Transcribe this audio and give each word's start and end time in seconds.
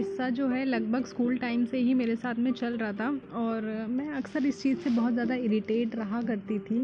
किस्सा 0.00 0.28
जो 0.28 0.46
है 0.48 0.64
लगभग 0.64 1.06
स्कूल 1.06 1.36
टाइम 1.36 1.64
से 1.64 1.78
ही 1.78 1.94
मेरे 1.94 2.14
साथ 2.16 2.34
में 2.34 2.50
चल 2.52 2.76
रहा 2.76 2.92
था 2.92 3.08
और 3.36 3.62
मैं 3.88 4.08
अक्सर 4.10 4.46
इस 4.46 4.62
चीज़ 4.62 4.78
से 4.78 4.90
बहुत 4.90 5.12
ज़्यादा 5.12 5.34
इरिटेट 5.34 5.94
रहा 5.96 6.20
करती 6.22 6.58
थी 6.58 6.78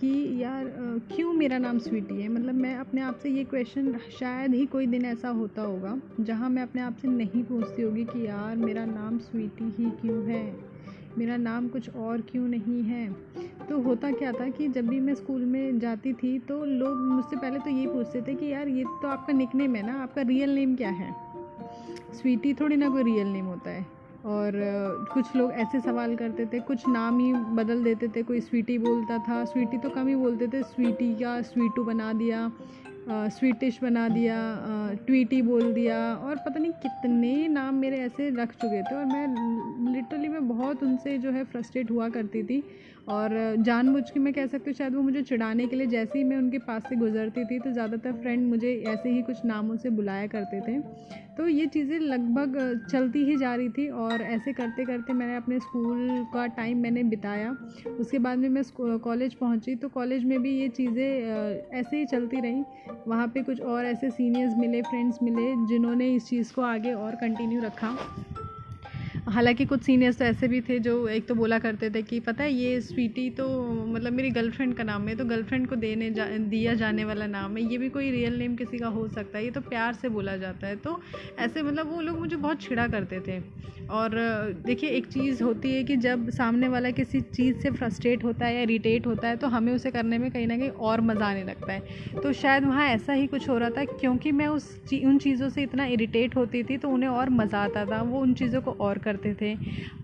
कि 0.00 0.42
यार 0.42 0.64
क्यों 1.14 1.32
मेरा 1.32 1.58
नाम 1.58 1.78
स्वीटी 1.78 2.20
है? 2.20 2.28
मतलब 2.28 2.54
मैं 2.54 2.74
अपने 2.76 3.00
आप 3.00 3.18
से 3.22 3.30
ये 3.30 3.44
क्वेश्चन 3.44 3.92
शायद 4.20 4.54
ही 4.54 4.66
कोई 4.66 4.86
दिन 4.86 5.04
ऐसा 5.04 5.28
होता 5.30 5.62
होगा 5.62 5.96
जहाँ 6.20 6.50
मैं 6.50 6.62
अपने 6.62 6.82
आप 6.82 6.96
से 7.02 7.08
नहीं 7.08 7.42
पूछती 7.42 7.82
होगी 7.82 8.04
कि 8.04 8.26
यार, 8.26 8.56
मेरा 8.56 8.84
नाम 8.84 9.18
स्वीटी 9.18 9.72
ही 9.78 9.90
क्यों 10.00 10.22
है? 10.26 10.44
मेरा 11.18 11.36
नाम 11.36 11.68
कुछ 11.68 11.94
और 11.96 12.20
क्यों 12.20 12.46
नहीं 12.48 12.82
है? 12.82 13.08
तो 13.68 13.80
होता 13.80 14.10
क्या 14.12 14.32
था 14.32 14.48
कि 14.50 14.68
जब 14.68 14.88
भी 14.88 15.00
मैं 15.00 15.14
स्कूल 15.14 15.44
में 15.46 15.78
जाती 15.78 16.12
थी 16.12 16.38
तो 16.38 16.64
लोग 16.64 17.02
मुझसे 17.10 17.36
पहले 17.36 17.58
तो 17.58 17.70
ये 17.70 17.86
पूछते 17.86 18.22
थे 18.22 18.34
कि 18.34 18.52
यार, 18.52 18.68
ये 18.68 18.84
तो 19.02 19.08
आपका 19.08 19.32
निक 19.32 19.54
नेम 19.54 19.74
है 19.74 19.86
ना? 19.86 20.02
आपका 20.02 20.22
रियल 20.22 20.54
नेम 20.54 20.76
क्या 20.76 20.90
है? 20.92 21.31
स्वीटी 22.22 22.52
थोड़ी 22.54 22.76
ना 22.76 22.88
कोई 22.88 23.02
रियल 23.02 23.26
नेम 23.28 23.44
होता 23.44 23.70
है। 23.70 23.86
और 24.26 24.52
कुछ 25.12 25.34
लोग 25.36 25.52
ऐसे 25.52 25.80
सवाल 25.80 26.14
करते 26.16 26.44
थे, 26.46 26.58
कुछ 26.60 26.86
नाम 26.88 27.18
ही 27.18 27.32
बदल 27.54 27.82
देते 27.84 28.08
थे, 28.08 28.22
कोई 28.22 28.40
स्वीटी 28.40 28.76
बोलता 28.78 29.18
था 29.18 29.44
स्वीटी 29.44 29.78
तो 29.78 29.88
कम 29.90 30.08
ही 30.08 30.14
बोलते 30.16 30.46
थे 30.48 30.62
स्वीटी 30.64 31.16
या 31.20 31.40
स्वीटू 31.42 31.84
बना 31.84 32.12
दिया 32.12 32.50
स्वीटिश 33.04 33.78
बना 33.82 34.08
दिया 34.08 34.36
ट्वीटी 35.06 35.40
बोल 35.42 35.72
दिया, 35.72 35.98
और 36.14 36.36
पता 36.36 36.60
नहीं 36.60 36.72
कितने 36.82 37.48
नाम 37.48 37.74
मेरे 37.74 37.96
ऐसे 38.00 38.28
रख 38.32 38.52
चुके 38.54 38.82
थे 38.82 38.94
और 38.96 39.04
मैं 39.06 39.92
लिटरली 39.92 40.28
मैं 40.28 40.46
बहुत 40.48 40.82
उनसे 40.82 41.16
जो 41.18 41.30
है 41.30 41.44
फ्रस्ट्रेट 41.44 41.90
हुआ 41.90 42.08
करती 42.10 42.42
थी। 42.42 42.62
और 43.04 43.30
जान 43.58 43.82
जानबूझ 43.82 44.10
के 44.10 44.20
मैं 44.20 44.32
कह 44.32 44.46
सकती 44.46 44.70
हूँ, 44.70 44.74
शायद 44.74 44.94
वो 44.94 45.02
मुझे 45.02 45.22
चिढ़ाने 45.22 45.66
के 45.66 45.76
लिए 45.76 45.86
जैसे 45.86 46.18
ही 46.18 46.24
मैं 46.24 46.36
उनके 46.36 46.58
पास 46.60 46.82
से 46.88 46.96
गुजरती 46.96 47.44
थी 47.44 47.58
तो 47.58 47.70
ज़्यादातर 47.72 48.12
फ्रेंड 48.12 48.46
मुझे 48.48 48.74
ऐसे 48.88 49.10
ही 49.10 49.22
कुछ 49.22 49.44
नामों 49.44 49.76
से 49.76 49.90
बुलाया 49.90 50.26
करते 50.26 50.60
थे। 50.60 50.78
तो 51.36 51.46
ये 51.48 51.66
चीज़ें 51.66 51.98
लगभग 51.98 52.86
चलती 52.90 53.24
ही 53.24 53.36
जा 53.36 53.54
रही 53.54 53.68
थी 53.68 53.88
और 53.90 54.22
ऐसे 54.22 54.52
करते 54.52 54.84
करते 54.84 55.12
मैंने 55.12 55.36
अपने 55.36 55.58
स्कूल 55.60 56.24
का 56.34 56.46
टाइम 56.56 56.78
मैंने 56.78 57.02
बिताया। 57.04 57.50
उसके 58.00 58.18
बाद 58.18 58.38
में 58.38 58.48
मैं 58.48 58.62
कॉलेज 59.00 59.34
पहुँची 59.34 59.74
तो 59.74 59.88
कॉलेज 59.90 60.24
में 60.24 60.40
भी 60.42 60.56
ये 60.58 60.68
चीज़ें 60.70 61.70
ऐसे 61.72 61.96
ही 61.96 62.04
चलती 62.06 62.40
रहीं। 62.40 62.62
वहाँ 63.08 63.28
पे 63.28 63.42
कुछ 63.42 63.60
और 63.60 63.84
ऐसे 63.84 64.10
सीनियर्स 64.10 64.56
मिले 64.56 64.82
फ्रेंड्स 64.82 65.18
मिले, 65.22 65.66
जिन्होंने 65.66 66.14
इस 66.14 66.28
चीज़ 66.28 66.52
को 66.54 66.62
आगे 66.62 66.92
और 66.92 67.14
कंटिन्यू 67.14 67.62
रखा। 67.62 67.96
हालाँकि 69.28 69.64
कुछ 69.64 69.82
सीनियर्स 69.82 70.18
तो 70.18 70.24
ऐसे 70.24 70.48
भी 70.48 70.60
थे 70.60 70.78
जो 70.78 71.08
एक 71.08 71.26
तो 71.26 71.34
बोला 71.34 71.58
करते 71.58 71.90
थे 71.90 72.02
कि, 72.02 72.20
पता 72.20 72.44
है, 72.44 72.52
ये 72.52 72.80
स्वीटी 72.80 73.30
तो 73.30 73.46
मतलब 73.92 74.12
मेरी 74.12 74.30
गर्लफ्रेंड 74.30 74.74
का 74.74 74.84
नाम 74.84 75.08
है 75.08 75.14
तो 75.16 75.24
गर्लफ्रेंड 75.24 75.68
को 75.68 75.76
देने 75.76 76.10
जा 76.10 76.26
दिया 76.48 76.74
जाने 76.74 77.04
वाला 77.04 77.26
नाम 77.28 77.56
है। 77.56 77.70
ये 77.72 77.78
भी 77.78 77.88
कोई 77.88 78.10
रियल 78.10 78.38
नेम 78.38 78.54
किसी 78.56 78.78
का 78.78 78.88
हो 78.88 79.06
सकता 79.08 79.38
है 79.38 79.44
ये 79.44 79.50
तो 79.50 79.60
प्यार 79.62 79.94
से 79.94 80.08
बोला 80.10 80.36
जाता 80.36 80.66
है। 80.66 80.76
तो 80.76 81.00
ऐसे 81.38 81.62
मतलब 81.62 81.92
वो 81.92 82.00
लोग 82.00 82.18
मुझे 82.18 82.36
बहुत 82.36 82.62
छिड़ा 82.62 82.86
करते 82.88 83.20
थे। 83.20 83.40
और 83.90 84.10
देखिए 84.66 84.90
एक 84.90 85.06
चीज़ 85.06 85.42
होती 85.42 85.72
है 85.74 85.82
कि 85.84 85.96
जब 85.96 86.28
सामने 86.30 86.68
वाला 86.68 86.90
किसी 86.90 87.20
चीज़ 87.22 87.58
से 87.60 87.70
फ्रस्ट्रेट 87.70 88.24
होता 88.24 88.46
है 88.46 88.54
या 88.54 88.60
इरीटेट 88.62 89.06
होता 89.06 89.28
है 89.28 89.36
तो 89.36 89.46
हमें 89.48 89.72
उसे 89.74 89.90
करने 89.90 90.18
में 90.18 90.30
कहीं 90.30 90.46
ना 90.46 90.56
कहीं 90.58 90.70
और 90.70 91.00
मज़ा 91.00 91.26
आने 91.26 91.42
लगता 91.44 91.72
है। 91.72 92.20
तो 92.22 92.32
शायद 92.32 92.64
वहाँ 92.64 92.86
ऐसा 92.88 93.12
ही 93.12 93.26
कुछ 93.26 93.48
हो 93.48 93.58
रहा 93.58 93.70
था 93.70 93.84
क्योंकि 93.84 94.32
मैं 94.32 94.46
उस 94.46 94.70
ची, 94.86 95.04
उन 95.04 95.18
चीज़ों 95.18 95.48
से 95.48 95.62
इतना 95.62 95.84
इरीटेट 95.86 96.36
होती 96.36 96.62
थी 96.62 96.76
तो 96.76 96.88
उन्हें 96.88 97.10
और 97.10 97.30
मज़ा 97.32 97.58
आता 97.58 97.84
था। 97.86 98.00
वो 98.02 98.20
उन 98.20 98.34
चीज़ों 98.34 98.60
को 98.60 98.76
और 98.80 98.98
करते 98.98 99.34
थे। 99.40 99.56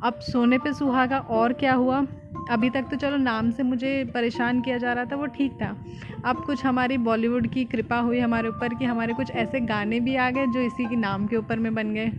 अब 0.03 0.20
सोने 0.22 0.59
पे 0.59 0.72
सुहागा 0.72 1.19
और 1.19 1.53
क्या 1.53 1.75
हुआ? 1.75 2.06
अभी 2.51 2.71
तक 2.71 2.83
तो 2.83 2.97
चलो 2.97 3.17
नाम 3.17 3.51
से 3.51 3.63
मुझे 3.63 4.05
परेशान 4.05 4.61
किया 4.61 4.79
जा 4.79 4.93
रहा 4.93 5.05
था, 5.05 5.17
वो 5.17 5.27
ठीक 5.27 5.53
था। 5.53 5.77
अब 6.25 6.45
कुछ 6.45 6.65
हमारी 6.67 6.99
बॉलीवुड 6.99 7.47
की 7.47 7.65
कृपा 7.65 7.99
हुई 7.99 8.19
हमारे 8.19 8.49
ऊपर 8.49 8.75
कि 8.75 8.85
हमारे 8.85 9.15
कुछ 9.15 9.31
ऐसे 9.31 9.61
गाने 9.61 10.01
भी 10.01 10.17
आ 10.17 10.31
गए 10.31 10.47
जो 10.47 10.61
इसी 10.61 10.85
के 10.85 10.97
नाम 10.97 11.27
के 11.27 11.37
ऊपर 11.37 11.59
में 11.59 11.75
बन 11.75 11.93
गए। 11.95 12.11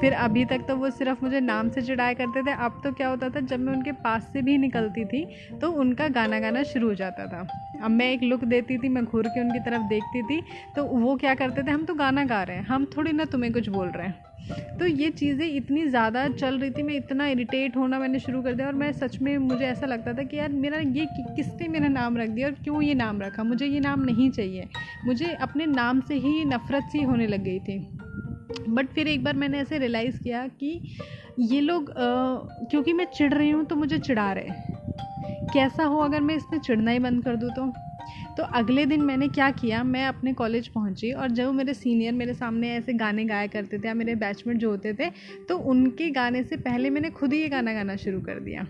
फिर 0.00 0.12
अभी 0.14 0.44
तक 0.44 0.64
तो 0.68 0.76
वो 0.76 0.90
सिर्फ़ 0.92 1.24
मुझे 1.24 1.40
नाम 1.40 1.68
से 1.68 1.82
चिढ़ाया 1.82 2.14
करते 2.14 2.42
थे। 2.42 2.52
अब 2.56 2.80
तो 2.84 2.92
क्या 2.92 3.08
होता 3.08 3.28
था 3.28 3.40
जब 3.42 3.60
मैं 3.60 3.72
उनके 3.72 3.92
पास 4.00 4.28
से 4.32 4.42
भी 4.42 4.56
निकलती 4.58 5.04
थी 5.04 5.24
तो 5.60 5.70
उनका 5.72 6.08
गाना 6.10 6.40
गाना 6.40 6.62
शुरू 6.64 6.88
हो 6.88 6.94
जाता 6.94 7.26
था। 7.26 7.46
अब 7.84 7.90
मैं 7.90 8.10
एक 8.12 8.22
लुक 8.22 8.44
देती 8.46 8.78
थी 8.78 8.88
मैं 8.88 9.04
घूर 9.04 9.28
के 9.28 9.40
उनकी 9.40 9.60
तरफ़ 9.60 9.82
देखती 9.88 10.22
थी 10.24 10.42
तो 10.76 10.84
वो 10.84 11.16
क्या 11.16 11.34
करते 11.34 11.62
थे 11.62 11.70
हम 11.70 11.84
तो 11.84 11.94
गाना 11.94 12.24
गा 12.24 12.42
रहे 12.42 12.56
हैं 12.56 12.64
हम 12.64 12.84
थोड़ी 12.96 13.12
ना 13.12 13.24
तुम्हें 13.26 13.52
कुछ 13.52 13.68
बोल 13.68 13.88
रहे 13.88 14.06
हैं। 14.06 14.20
तो 14.78 14.86
ये 14.86 15.08
चीज़ें 15.10 15.46
इतनी 15.46 15.86
ज़्यादा 15.86 16.26
चल 16.30 16.58
रही 16.58 16.70
थी 16.70 16.82
मैं 16.82 16.94
इतना 16.94 17.26
इरिटेट 17.26 17.76
होना 17.76 17.98
मैंने 17.98 18.18
शुरू 18.18 18.42
कर 18.42 18.54
दिया 18.54 18.66
और 18.66 18.74
मैं 18.74 18.90
सच 18.92 19.20
में 19.22 19.36
मुझे 19.38 19.64
ऐसा 19.64 19.86
लगता 19.86 20.12
था 20.12 20.22
कि 20.22 20.36
यार 20.36 20.48
मेरा 20.50 20.78
ये 20.78 21.06
कि, 21.06 21.24
किसने 21.36 21.68
मेरा 21.68 21.88
नाम 21.88 22.16
रख 22.18 22.28
दिया 22.28 22.48
और 22.48 22.54
क्यों 22.64 22.82
ये 22.82 22.94
नाम 22.94 23.22
रखा? 23.22 23.42
मुझे 23.44 23.66
ये 23.66 23.80
नाम 23.80 24.04
नहीं 24.04 24.30
चाहिए। 24.30 24.68
मुझे 25.06 25.32
अपने 25.34 25.66
नाम 25.68 26.00
से 26.00 26.14
ही 26.16 26.44
नफ़रत 26.44 26.88
सी 26.92 27.02
होने 27.02 27.26
लग 27.26 27.44
गई 27.44 27.58
थी। 27.58 27.78
बट 28.68 28.86
फिर 28.86 29.08
एक 29.08 29.24
बार 29.24 29.34
मैंने 29.34 29.60
ऐसे 29.60 29.78
रियलाइज़ 29.78 30.20
किया 30.20 30.46
कि 30.48 30.80
ये 31.38 31.60
लोग 31.60 31.90
आ, 31.90 31.94
क्योंकि 32.70 32.92
मैं 32.92 33.04
चिढ़ 33.04 33.34
रही 33.34 33.50
हूँ 33.50 33.64
तो 33.64 33.76
मुझे 33.76 33.98
चिढ़ा 33.98 34.32
रहे 34.32 34.50
कैसा 35.52 35.84
हो 35.84 35.98
अगर 35.98 36.20
मैं 36.20 36.34
इसमें 36.34 36.60
चिढ़ना 36.60 36.90
ही 36.90 36.98
बंद 36.98 37.24
कर 37.24 37.36
दूँ 37.36 37.50
तो? 37.50 37.72
तो 38.36 38.42
अगले 38.42 38.86
दिन 38.86 39.02
मैंने 39.02 39.28
क्या 39.28 39.50
किया 39.50 39.82
मैं 39.84 40.06
अपने 40.06 40.32
कॉलेज 40.32 40.68
पहुँची 40.68 41.12
और 41.12 41.30
जब 41.30 41.52
मेरे 41.52 41.74
सीनियर 41.74 42.12
मेरे 42.12 42.34
सामने 42.34 42.70
ऐसे 42.70 42.92
गाने 42.92 43.24
गाया 43.24 43.46
करते 43.46 43.78
थे 43.78 43.88
या 43.88 43.94
मेरे 43.94 44.14
बैचमेट 44.14 44.56
जो 44.56 44.70
होते 44.70 44.94
थे 44.94 45.10
तो 45.48 45.58
उनके 45.58 46.10
गाने 46.10 46.42
से 46.42 46.56
पहले 46.56 46.90
मैंने 46.90 47.10
खुद 47.10 47.32
ही 47.32 47.40
ये 47.40 47.48
गाना 47.48 47.74
गाना 47.74 47.96
शुरू 47.96 48.20
कर 48.20 48.40
दिया। 48.40 48.66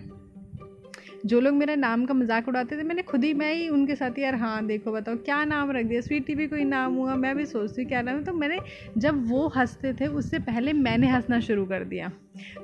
जो 1.25 1.39
लोग 1.39 1.53
मेरा 1.53 1.75
नाम 1.75 2.05
का 2.05 2.13
मज़ाक 2.13 2.47
उड़ाते 2.47 2.77
थे, 2.77 2.83
मैंने 2.83 3.01
खुद 3.01 3.23
ही, 3.23 3.33
मैं 3.33 3.53
ही 3.53 3.69
उनके 3.69 3.95
साथ 3.95 4.19
यार 4.19 4.35
हाँ 4.35 4.65
देखो 4.65 4.91
बताओ, 4.91 5.15
क्या 5.15 5.43
नाम 5.45 5.71
रख 5.71 5.85
दिया? 5.85 6.01
स्वीटी 6.01 6.35
भी 6.35 6.47
कोई 6.47 6.63
नाम 6.63 6.93
हुआ? 6.93 7.15
मैं 7.15 7.35
भी 7.35 7.45
सोचती 7.45 7.81
हूँ 7.81 7.89
क्या 7.89 8.01
नाम 8.01 8.15
है। 8.15 8.23
तो 8.23 8.33
मैंने, 8.33 8.59
जब 8.97 9.27
वो 9.29 9.47
हँसते 9.47 9.93
थे, 9.93 10.07
उससे 10.07 10.39
पहले 10.39 10.73
मैंने 10.73 11.07
हंसना 11.07 11.39
शुरू 11.39 11.65
कर 11.65 11.83
दिया। 11.83 12.11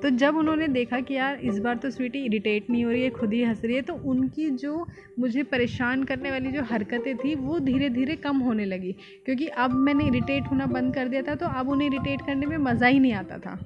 तो 0.02 0.10
जब 0.10 0.36
उन्होंने 0.36 0.68
देखा 0.68 1.00
कि 1.00 1.14
यार, 1.14 1.36
इस 1.36 1.60
बार 1.60 1.78
तो 1.78 1.90
स्वीटी 1.90 2.26
इरिटेट 2.26 2.70
नहीं 2.70 2.86
हो 2.86 2.92
रही 2.92 3.04
है, 3.04 3.10
खुद 3.10 3.34
ही 3.34 3.44
हंस 3.44 3.62
रही 3.66 3.76
है 3.76 3.82
तो 3.82 3.94
उनकी 3.94 4.50
जो 4.50 4.88
मुझे 5.20 5.44
परेशान 5.44 6.04
करने 6.04 6.32
वाली 6.32 6.52
जो 6.52 6.64
हरकतें 6.64 7.16
थी, 7.18 7.36
वो 7.36 7.60
धीरे 7.60 7.90
धीरे 7.90 8.16
कम 8.16 8.38
होने 8.38 8.66
लगी। 8.66 8.96
क्योंकि 9.26 9.48
अब 9.48 9.74
मैंने 9.74 10.08
इरिटेट 10.08 10.44
होना 10.44 10.66
बंद 10.66 10.94
कर 10.96 11.08
दिया 11.08 11.22
था 11.22 11.36
तो 11.36 11.46
अब 11.46 11.70
उन्हें 11.70 11.88
इरिटेट 11.88 12.22
करने 12.22 12.46
में 12.46 12.58
मज़ा 12.58 12.88
ही 12.88 13.00
नहीं 13.00 13.14
आता 13.14 13.38
था। 13.38 13.60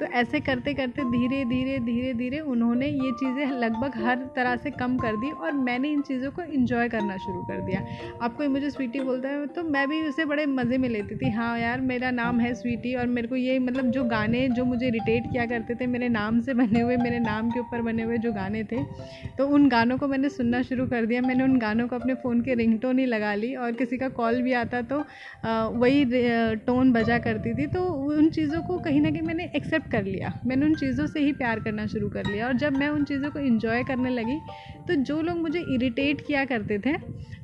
तो 0.00 0.06
ऐसे 0.14 0.40
करते 0.40 0.72
करते 0.74 1.04
धीरे 1.10 1.44
धीरे 1.46 1.78
धीरे 1.80 2.12
धीरे 2.14 2.38
उन्होंने 2.52 2.86
ये 2.86 3.10
चीज़ें 3.14 3.58
लगभग 3.58 3.96
हर 4.04 4.18
तरह 4.36 4.56
से 4.56 4.70
कम 4.72 4.96
कर 4.98 5.16
दी 5.16 5.30
और 5.32 5.52
मैंने 5.60 5.90
इन 5.90 6.02
चीज़ों 6.02 6.30
को 6.30 6.42
इन्जॉय 6.52 6.88
करना 6.88 7.16
शुरू 7.16 7.42
कर 7.42 7.60
दिया। 7.62 7.82
अब 8.22 8.36
कोई 8.36 8.48
मुझे 8.48 8.70
स्वीटी 8.70 9.00
बोलता 9.00 9.28
है 9.28 9.46
तो 9.48 9.62
मैं 9.64 9.86
भी 9.88 10.02
उसे 10.08 10.24
बड़े 10.24 10.46
मज़े 10.48 10.78
में 10.78 10.88
लेती 10.88 11.16
थी। 11.16 11.30
हाँ 11.30 11.58
यार, 11.58 11.80
मेरा 11.82 12.10
नाम 12.10 12.40
है 12.40 12.54
स्वीटी 12.54 12.94
और 12.94 13.06
मेरे 13.08 13.28
को 13.28 13.36
ये 13.36 13.58
मतलब 13.58 13.90
जो 13.90 14.04
गाने 14.06 14.48
जो 14.50 14.64
मुझे 14.64 14.86
इरिटेट 14.86 15.30
किया 15.32 15.46
करते 15.46 15.74
थे, 15.74 15.86
मेरे 15.88 16.08
नाम 16.10 16.40
से 16.40 16.54
बने 16.54 16.80
हुए, 16.80 16.96
मेरे 16.98 17.18
नाम 17.20 17.50
के 17.50 17.60
ऊपर 17.60 17.82
बने 17.82 18.02
हुए 18.02 18.18
जो 18.18 18.32
गाने 18.32 18.64
थे 18.64 18.82
तो 19.38 19.46
उन 19.48 19.68
गानों 19.68 19.96
को 19.98 20.08
मैंने 20.08 20.28
सुनना 20.28 20.62
शुरू 20.62 20.86
कर 20.86 21.06
दिया। 21.06 21.20
मैंने 21.22 21.44
उन 21.44 21.58
गानों 21.58 21.86
को 21.88 21.96
अपने 21.96 22.14
फ़ोन 22.16 22.40
के 22.42 22.54
रिंगटोन 22.54 22.98
ही 22.98 23.06
लगा 23.06 23.34
ली 23.34 23.54
और 23.56 23.72
किसी 23.74 23.96
का 23.98 24.08
कॉल 24.10 24.40
भी 24.42 24.52
आता 24.54 24.82
तो 24.84 24.98
वही 25.78 26.04
टोन 26.66 26.92
बजा 26.92 27.18
करती 27.20 27.54
थी। 27.54 27.66
तो 27.68 27.84
उन 28.08 28.28
चीज़ों 28.30 28.62
को 28.62 28.78
कहीं 28.80 29.00
ना 29.00 29.10
कहीं 29.10 29.22
मैंने 29.38 29.50
एक्सेप्ट 29.56 29.90
कर 29.90 30.04
लिया। 30.04 30.32
मैंने 30.46 30.66
उन 30.66 30.74
चीज़ों 30.74 31.06
से 31.06 31.20
ही 31.20 31.32
प्यार 31.32 31.58
करना 31.60 31.86
शुरू 31.86 32.08
कर 32.08 32.26
लिया 32.26 32.46
और 32.46 32.52
जब 32.58 32.76
मैं 32.76 32.88
उन 32.88 33.04
चीज़ों 33.04 33.30
को 33.30 33.38
इन्जॉय 33.40 33.82
करने 33.84 34.10
लगी 34.10 34.38
तो 34.88 34.94
जो 35.02 35.20
लोग 35.22 35.36
मुझे 35.36 35.60
इरिटेट 35.74 36.20
किया 36.26 36.44
करते 36.44 36.78
थे, 36.78 36.94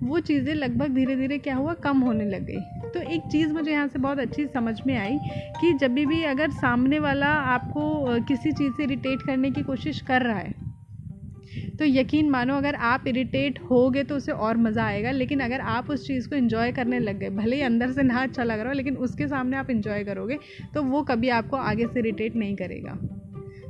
वो 0.03 0.21
चीज़ें 0.21 0.55
लगभग 0.55 0.95
धीरे 0.95 1.17
धीरे 1.17 1.39
क्या 1.39 1.55
हुआ, 1.57 1.75
कम 1.75 2.01
होने 2.01 2.25
लग 2.25 2.47
गई। 2.47 2.91
तो 2.91 3.01
एक 3.03 3.31
चीज़ 3.33 3.53
मुझे 3.53 3.71
यहाँ 3.71 3.87
से 3.89 3.99
बहुत 3.99 4.19
अच्छी 4.19 4.47
समझ 4.47 4.77
में 4.87 4.97
आई 4.97 5.19
कि 5.61 5.73
जब 5.75 5.95
भी 5.95 6.23
अगर 6.25 6.51
सामने 6.53 6.99
वाला 6.99 7.29
आपको 7.55 8.21
किसी 8.29 8.53
चीज़ 8.53 8.73
से 8.73 8.85
इरिटेट 8.85 9.23
करने 9.23 9.51
की 9.51 9.63
कोशिश 9.63 10.01
कर 10.01 10.23
रहा 10.23 10.39
है 10.39 10.64
तो 11.79 11.85
यकीन 11.85 12.31
मानो 12.31 12.57
अगर 12.57 12.75
आप 12.75 13.07
इरिटेट 13.09 13.59
होगे 13.71 14.03
तो 14.05 14.17
उसे 14.17 14.33
और 14.33 14.57
मज़ा 14.57 14.85
आएगा 14.85 15.11
लेकिन 15.11 15.41
अगर 15.41 15.61
आप 15.61 15.91
उस 15.91 16.07
चीज़ 16.07 16.29
को 16.29 16.37
इन्जॉय 16.37 16.73
करने 16.73 16.99
लग 16.99 17.19
गए 17.19 17.31
भले 17.31 17.57
ही 17.57 17.63
अंदर 17.63 17.93
से 17.93 18.03
ना 18.03 18.23
अच्छा 18.23 18.45
लग 18.45 18.59
रहा 18.59 18.69
हो 18.69 18.75
लेकिन 18.75 18.97
उसके 18.97 19.29
सामने 19.29 19.57
आप 19.57 19.71
इन्जॉय 19.71 20.05
करोगे 20.05 20.39
तो 20.75 20.83
वो 20.83 21.03
कभी 21.03 21.29
आपको 21.29 21.57
आगे 21.57 21.87
से 21.87 21.99
इरिटेट 22.01 22.37
नहीं 22.37 22.57
करेगा। 22.57 22.99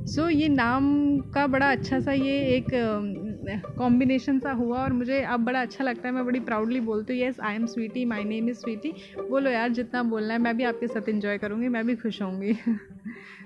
सो 0.05 0.21
so, 0.21 0.29
ये 0.29 0.47
नाम 0.47 1.19
का 1.19 1.47
बड़ा 1.47 1.71
अच्छा 1.71 1.99
सा 1.99 2.11
ये 2.11 2.39
एक 2.57 2.65
कॉम्बिनेशन 3.77 4.39
सा 4.39 4.51
हुआ 4.51 4.79
और 4.79 4.93
मुझे 4.93 5.21
अब 5.21 5.39
बड़ा 5.39 5.61
अच्छा 5.61 5.83
लगता 5.83 6.07
है 6.07 6.13
मैं 6.13 6.25
बड़ी 6.25 6.39
प्राउडली 6.39 6.79
बोलती 6.79 7.13
हूँ 7.13 7.21
yes 7.21 7.39
I 7.39 7.55
am 7.55 7.65
Sweety 7.65 8.05
my 8.05 8.23
name 8.23 8.49
is 8.49 8.57
Sweety 8.57 8.93
बोलो 9.29 9.49
यार 9.49 9.69
जितना 9.69 10.03
बोलना 10.03 10.33
है 10.33 10.39
मैं 10.39 10.57
भी 10.57 10.63
आपके 10.63 10.87
साथ 10.87 11.09
इन्जॉय 11.09 11.37
करूँगी 11.37 11.67
मैं 11.67 11.85
भी 11.87 11.95
खुश 11.95 12.21
होंगी 12.21 12.55